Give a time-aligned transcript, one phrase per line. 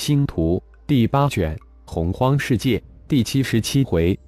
[0.00, 4.18] 星图第八卷洪荒世界第七十七回，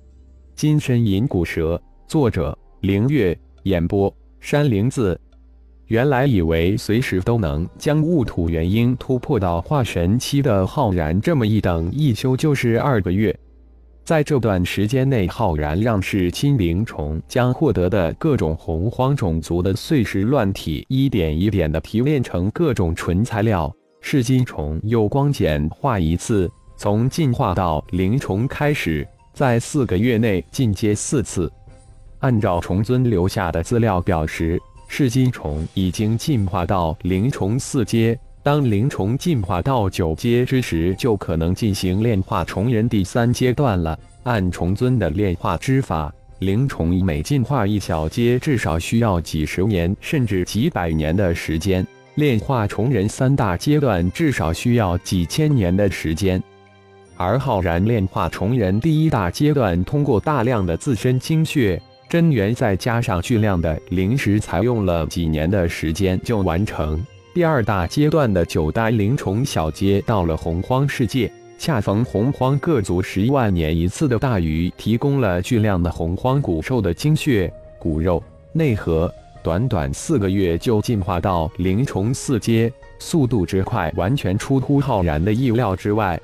[0.55, 1.81] 金身银骨蛇。
[2.07, 3.37] 作者：凌月。
[3.63, 5.19] 演播：山灵子。
[5.87, 13.34] 原来以为随时都能将雾土元婴突破到化神期的浩然，这么一等一修就是二个月。
[14.04, 23.75] 在这段时间内，浩然让噬金灵虫将获得的各种洪荒种族的碎石乱体一点一点的提炼成各种纯材料。
[24.05, 31.50] 噬金虫又光简化一次，从进化到灵虫开始，在四个月内进阶四次。
[32.18, 38.18] 按照虫尊留下的资料表示，噬金虫已经进化到灵虫四阶。
[38.42, 43.98] 当灵虫进化到九阶之时，就可能进行炼化虫人第三阶段了。
[44.24, 51.86] 按虫尊的炼化之法，灵虫每进化一小阶，至少需要几十年甚至几百年的时间。
[52.16, 56.42] 炼化虫人三大阶段至少需要几千年的时间，
[57.16, 67.02] 而浩然炼化虫人第一大阶段，通过大量的自身精血真元，再加上巨量的灵石，才用了几年的时间就完成。
[67.32, 79.10] 第二大阶段的九代灵虫小阶到了洪荒世界，恰逢洪荒各族十万年一次的大雨，提供了巨量的洪荒古兽的精血、骨肉、内核。
[79.42, 86.20] 短短四个月就进化到灵虫四阶，速度之快，完全出乎浩然的意料之外。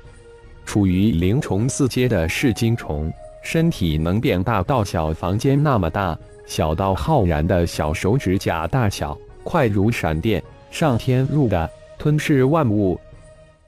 [0.65, 3.11] 处于灵虫四阶的噬金虫，
[3.43, 12.99] 身体能变大到小房间那么大，小到浩然的小手指甲大小，快如闪电，上天入地，吞噬万物。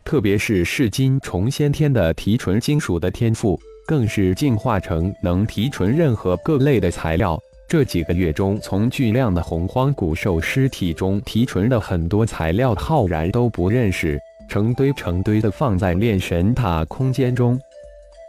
[0.06, 7.40] 特别是噬金虫先天的提纯金属的天赋，更是进化成能提纯任何各类的材料。
[7.72, 14.20] 这几个月中，从巨量的洪荒古兽尸体中提纯的很多材料，浩然都不认识，
[14.50, 17.58] 成堆成堆的放在炼神塔空间中。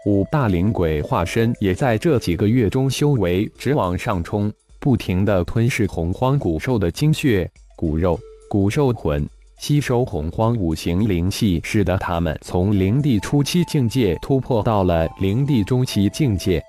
[0.06, 8.16] 五大灵鬼化身也在这几个月中修为直往上冲，不停地吞噬洪荒古兽的精血、骨肉、
[8.48, 9.28] 古兽魂，
[9.58, 16.62] 吸收洪荒五行灵气，使得他们从灵帝初期境界突破到了灵帝中期境界。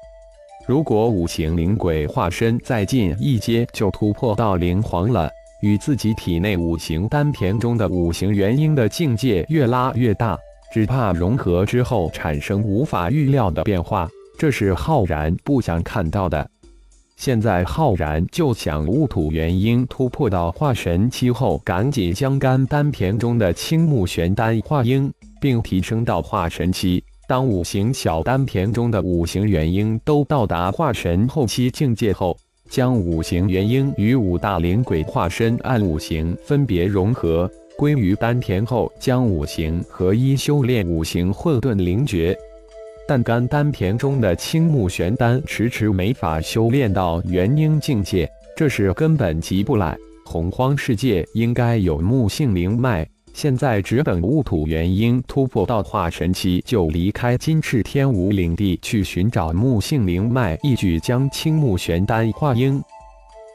[0.66, 5.29] 如果五行灵鬼化身再进一阶，就突破到灵皇了。
[5.62, 10.38] 与自己体内五行丹田中的五行元婴的境界越拉越大，
[10.74, 16.50] 只怕融合之后产生无法预料的变化，这是浩然不想看到的。
[17.16, 27.03] 现在浩然就想戊土元婴突破到化神期后，赶紧将肝丹田中的青木玄丹化婴，并提升到化神期。
[27.28, 32.38] 当五行小丹田中的五行元婴都到达化神后期境界后，
[32.70, 42.38] 将五行元婴与五大灵鬼化身按五行分别融合归于丹田后，将五行合一修炼五行混沌灵诀。
[43.08, 49.98] 但肝丹田中的青木玄丹迟迟没法修炼到元婴境界，这是根本急不来。
[50.26, 53.08] 洪荒世界应该有木性灵脉。
[53.34, 62.82] 现在只等雾土元婴突破到化神期，就离开金翅天武领地去寻找木性灵脉，一举将青木玄丹化婴。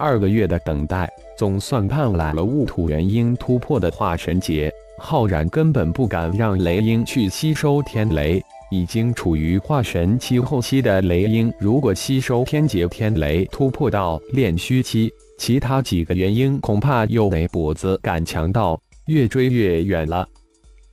[0.00, 4.71] 二个月的等待，总算盼来了雾土元婴突破的化神劫。
[4.99, 18.81] 浩然根本不敢让雷鹰去吸收天雷，已经处于化神期后期的雷鹰，如果吸收天劫天雷，突破到炼虚期，其他几个元婴恐怕又得脖子赶强盗。
[19.08, 20.28] 越追越远了，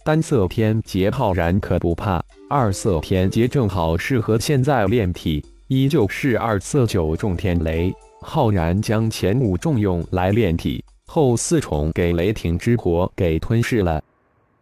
[0.06, 7.94] 单色天劫浩然可不怕，二色天劫正好适合现在炼体，依旧是二色九重天雷。
[8.22, 14.02] 浩然将前五重用来炼体，后四重给雷霆之火给吞噬了。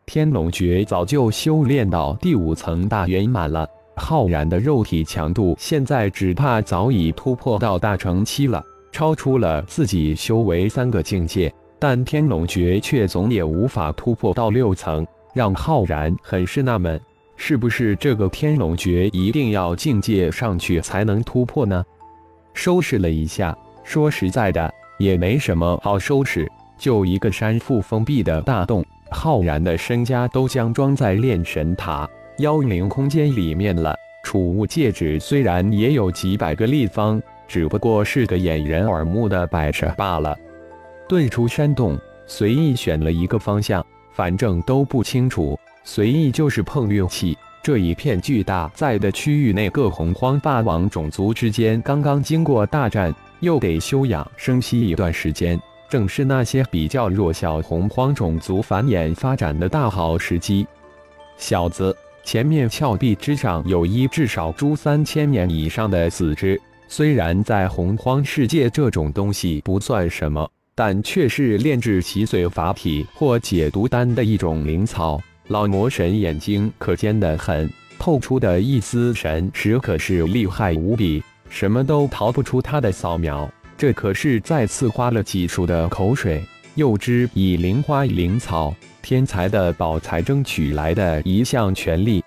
[0.07, 11.53] 天龙诀早就修炼到第五层大圆满了，浩然的肉体强度现在只怕早已突破到大成期了，超出了自己修为三个境界。
[11.85, 16.97] 但天龙诀却总也无法突破到六层，让浩然很是纳闷：
[17.35, 21.83] 是不是这个天龙诀一定要境界上去才能突破呢？
[22.53, 23.53] 收拾了一下，
[23.83, 28.81] 说实在的，也没什么好收拾，就一个山腹封闭的大洞，
[29.11, 33.93] 浩然的身家都将装在炼神塔妖灵空间里面了。
[34.23, 40.33] 储物戒指虽然也有几百个立方，只不过是个掩人耳目的摆设罢了。
[41.07, 47.37] 遁出山洞，随意选了一个方向，反正都不清楚，随意就是碰运气。
[47.61, 55.57] 这一片巨大在的区域内，各洪荒霸王种族之间刚刚经过大战，又得休养生息一段时间，
[55.89, 60.67] 正是那些比较弱小洪荒种族繁衍发展的大好时机。
[61.37, 61.95] 小子，
[62.25, 66.59] 前面峭壁之上有一至少株三千年以上的死枝，
[66.89, 75.21] 虽然在洪荒世界这种东西不算什么，但却是炼制奇髓法体或解毒丹的一种灵草。
[75.47, 83.49] 老魔神眼睛可尖得很，透出的一丝神识可是厉害无比，什么都逃不出他的扫描。
[83.77, 86.41] 这可是再次花了几束的口水，
[86.75, 92.23] 又知以灵花灵草天才的宝才争取来的一项权利。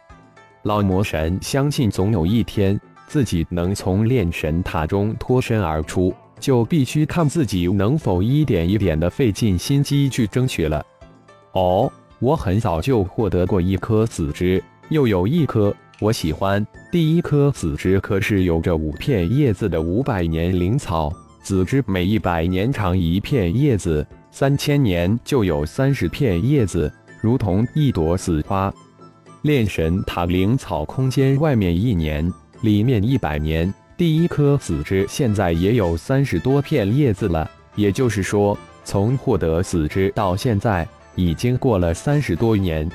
[0.62, 10.84] 老魔神相信，总有一天自己能从炼神塔中脱身而出，就必须看自己能否一点一点的费尽心机去争取了。
[11.52, 11.90] 哦。
[12.18, 16.66] 我很早就获得过一颗紫枝，又有一颗我喜欢。
[16.90, 21.12] 第一颗紫枝可是有着五片叶子的五百年灵草，
[21.42, 26.90] 紫枝每一百年长一片叶子，三千年就有三十片叶子，
[27.20, 28.72] 如同一朵紫花。
[29.42, 32.32] 炼神塔灵草空间外面一年，
[32.62, 33.72] 里面一百年。
[33.96, 40.86] 第一颗紫枝现在也有三十多片叶子了，也就是说，从获得紫枝到现在。
[41.14, 42.86] 已经过了三十多年，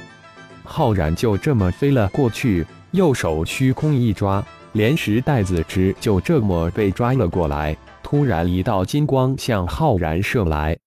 [0.63, 7.75] 浩然就这么飞了过去，右手虚空一抓，连石带子枝就这么被抓了过来。
[8.03, 10.77] 突然，一道金光向浩然射来。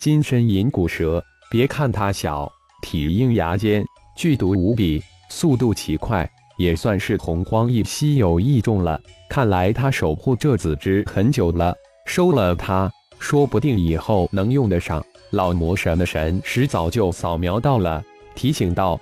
[0.00, 2.50] 金身银骨蛇，别看它小，
[2.82, 3.84] 体硬牙尖，
[4.16, 9.00] 剧毒无比，速度奇快，也算是洪荒一稀有异种了。
[9.28, 11.74] 看来他守护这紫枝很久了，
[12.06, 15.04] 收了它，说不定以后能用得上。
[15.30, 18.02] 老魔神的神识早就扫描到了，
[18.36, 19.00] 提醒道：“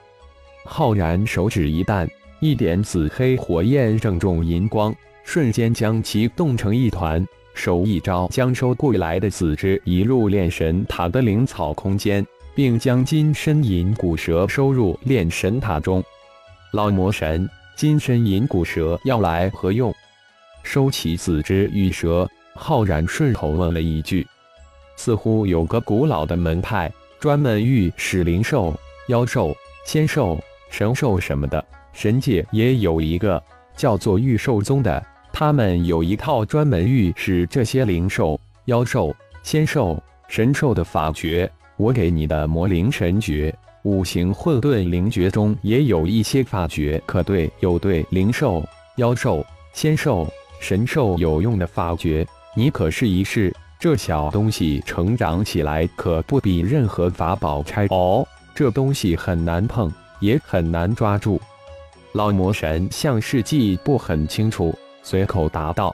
[0.65, 2.09] 浩然手指一弹，
[2.41, 4.95] 一点紫黑火焰正中银光，
[5.25, 7.27] 瞬间将其冻成一团。
[7.55, 16.03] 手一招，将收过来的紫枝移入炼神塔的灵草空间，并将金身银骨蛇收入炼神塔中。
[16.73, 17.47] 老魔神，
[17.77, 19.95] 金身银骨蛇要来何用？
[20.63, 24.27] 收起紫之玉蛇，浩然顺口问了一句。
[24.97, 26.91] 似乎有个古老的门派，
[27.21, 28.75] 专门御使灵兽、
[29.09, 29.55] 妖兽、
[29.85, 31.63] 仙兽、神兽什么的。
[31.93, 33.43] 神界也有一个
[33.77, 41.51] 叫做御兽宗的，他们有一套专门御使这些灵兽、妖兽、仙兽、神兽的法诀。
[41.77, 48.63] 我给你的魔灵神诀、五行混沌灵诀中也有一些法诀，可对有对灵兽、
[48.97, 50.27] 妖兽、仙兽、
[50.61, 52.25] 神兽有用的法诀，
[52.57, 53.53] 你可试一试。
[53.81, 58.25] 这小东西成长起来可不比任何法宝差哦。
[58.55, 61.41] 这东西很难碰，也很难抓住。
[62.13, 65.93] 老魔神像是记不很清楚，随口答道：“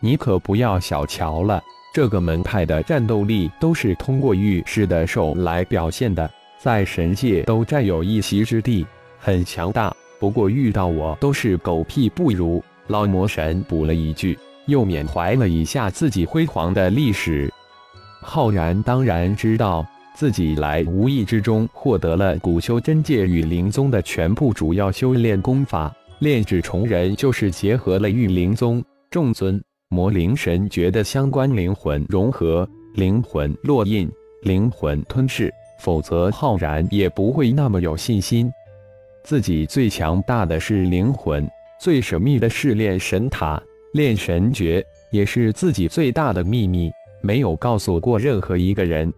[0.00, 1.62] 你可不要小瞧了，
[1.92, 6.30] 这个门派的战斗力都是通过御世的兽来表现的，
[6.62, 8.86] 在神界都占有一席之地，
[9.18, 9.94] 很强大。
[10.18, 14.38] 不过遇到我都是狗屁不如。”老魔神补了一句。
[14.66, 17.52] 又缅怀了一下自己辉煌的历史，
[18.20, 19.84] 浩然当然知道
[20.14, 34.08] 自己来无意之中获得了古修真界与灵宗的全部主要修炼功法，炼制重人就是结合了玉灵宗众尊魔灵神诀的相关灵魂融合、灵魂落印、
[34.42, 38.52] 灵魂吞噬，否则浩然也不会那么有信心。
[39.24, 41.50] 自己最强大的是灵魂，
[41.80, 43.60] 最神秘的是炼神塔。
[43.92, 49.12] 炼神诀也是自己最大的秘密，没有告诉过任何一个人。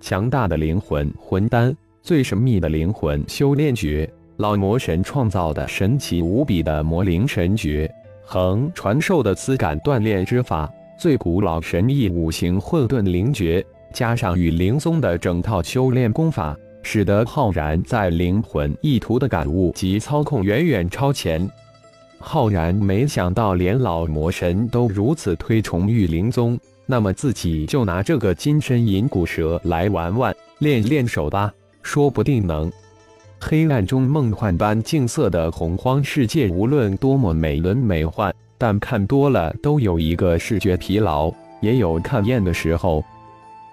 [0.00, 7.92] 强大的灵魂魂丹，最神秘的灵魂修炼诀，老魔神创造的神奇无比的魔灵神诀，
[8.24, 21.48] 恒传授的丝感锻炼之法，最古老神秘五行混沌灵诀，加上与灵宗的整套修炼功法，使得浩然在灵魂意图的感悟及操控远远超前。
[22.18, 31.52] 浩然没想到，连老魔神都如此推崇玉灵宗，那么自己就拿这个金身银骨蛇来玩玩，练练手吧，
[31.82, 32.70] 说不定能。
[33.40, 43.04] 黑暗中梦幻般静色的洪荒世界，无论多么美轮美奂，但看多了都有一个视觉疲劳，也有看厌的时候。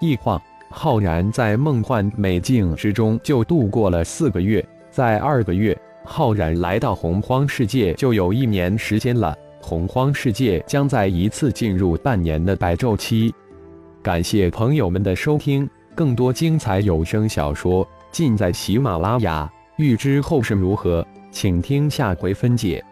[0.00, 5.76] 一晃，浩然在梦幻美境之中就度过了四个月，在二个月。
[6.04, 13.34] 浩然来到洪荒世界就有一年时间了，洪荒世界将在一次进入半年的白昼期。
[14.02, 19.50] 感谢朋友们的收听，更多精彩有声小说尽在喜马拉雅。
[19.78, 22.84] 欲知后事如何，请听下回分解。